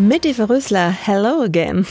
[0.00, 1.84] Mitty Verrösler, hello again.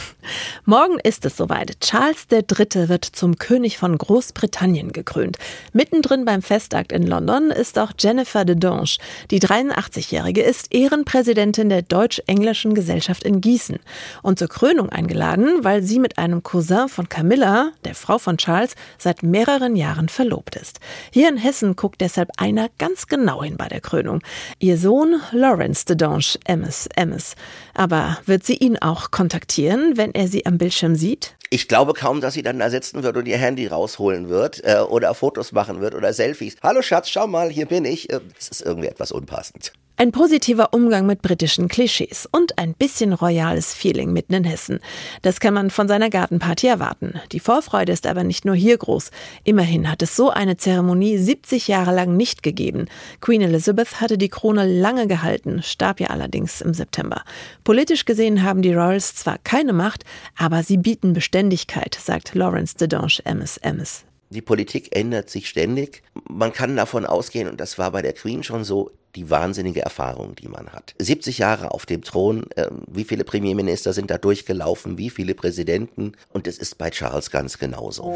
[0.63, 1.81] Morgen ist es soweit.
[1.81, 2.87] Charles III.
[2.87, 5.37] wird zum König von Großbritannien gekrönt.
[5.73, 8.95] Mittendrin beim Festakt in London ist auch Jennifer de Donge.
[9.29, 13.77] Die 83-Jährige ist Ehrenpräsidentin der Deutsch-Englischen Gesellschaft in Gießen
[14.21, 18.75] und zur Krönung eingeladen, weil sie mit einem Cousin von Camilla, der Frau von Charles,
[18.97, 20.79] seit mehreren Jahren verlobt ist.
[21.11, 24.21] Hier in Hessen guckt deshalb einer ganz genau hin bei der Krönung.
[24.59, 27.35] Ihr Sohn Lawrence de Donge, Emmes, Emmes.
[27.73, 31.35] Aber aber wird sie ihn auch kontaktieren, wenn er sie am Bildschirm sieht?
[31.49, 34.79] Ich glaube kaum, dass sie dann da sitzen wird und ihr Handy rausholen wird äh,
[34.79, 36.57] oder Fotos machen wird oder Selfies.
[36.61, 38.09] Hallo Schatz, schau mal, hier bin ich.
[38.09, 39.71] Äh, das ist irgendwie etwas unpassend.
[39.99, 44.79] Ein positiver Umgang mit britischen Klischees und ein bisschen royales Feeling mitten in Hessen.
[45.23, 47.19] Das kann man von seiner Gartenparty erwarten.
[47.31, 49.09] Die Vorfreude ist aber nicht nur hier groß.
[49.43, 52.85] Immerhin hat es so eine Zeremonie 70 Jahre lang nicht gegeben.
[53.21, 57.23] Queen Elizabeth hatte die Krone lange gehalten, starb ja allerdings im September.
[57.63, 60.03] Politisch gesehen haben die Royals zwar keine Macht,
[60.37, 64.03] aber sie bieten Beständigkeit, sagt Lawrence de Donge Emmes Emmes.
[64.29, 66.03] Die Politik ändert sich ständig.
[66.29, 70.35] Man kann davon ausgehen, und das war bei der Queen schon so, die wahnsinnige Erfahrung,
[70.35, 70.93] die man hat.
[70.99, 76.13] 70 Jahre auf dem Thron, äh, wie viele Premierminister sind da durchgelaufen, wie viele Präsidenten
[76.33, 78.13] und es ist bei Charles ganz genauso.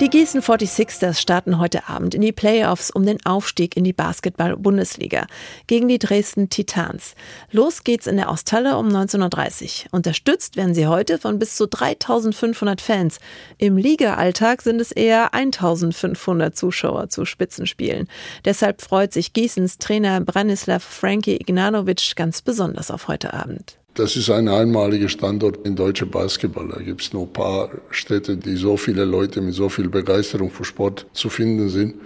[0.00, 5.26] Die Gießen 46ers starten heute Abend in die Playoffs um den Aufstieg in die Basketball-Bundesliga
[5.66, 7.16] gegen die Dresden Titans.
[7.50, 9.88] Los geht's in der Osthalle um 19.30 Uhr.
[9.90, 13.18] Unterstützt werden sie heute von bis zu 3500 Fans.
[13.56, 18.06] Im Liga-Alltag sind es eher 1500 Zuschauer zu Spitzenspielen.
[18.44, 23.78] Deshalb freut sich Gießens Trainer Branislav Frankie Ignanovic ganz besonders auf heute Abend.
[23.94, 26.68] Das ist ein einmaliger Standort in deutscher Basketball.
[26.68, 30.50] Da gibt es nur ein paar Städte, die so viele Leute mit so viel Begeisterung
[30.50, 31.96] für Sport zu finden sind.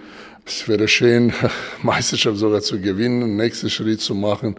[0.45, 1.33] Es wäre schön,
[1.83, 4.55] Meisterschaft sogar zu gewinnen, nächsten Schritt zu machen.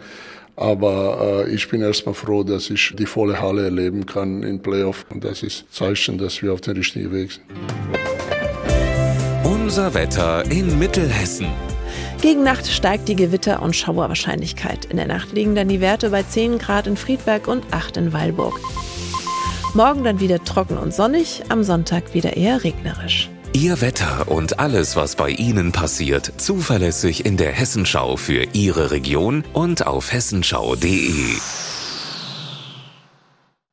[0.57, 5.05] Aber äh, ich bin erstmal froh, dass ich die volle Halle erleben kann in Playoff.
[5.11, 7.45] Und das ist Zeichen, dass wir auf dem richtigen Weg sind.
[9.43, 11.49] Unser Wetter in Mittelhessen.
[12.25, 14.87] Gegen Nacht steigt die Gewitter- und Schauerwahrscheinlichkeit.
[14.87, 18.15] In der Nacht liegen dann die Werte bei 10 Grad in Friedberg und 8 in
[18.15, 18.59] Weilburg.
[19.75, 23.29] Morgen dann wieder trocken und sonnig, am Sonntag wieder eher regnerisch.
[23.53, 29.45] Ihr Wetter und alles, was bei Ihnen passiert, zuverlässig in der Hessenschau für Ihre Region
[29.53, 31.37] und auf hessenschau.de.